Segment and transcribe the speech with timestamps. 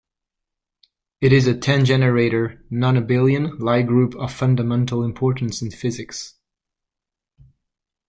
[1.21, 6.39] It is a ten-generator non-abelian Lie group of fundamental importance in physics.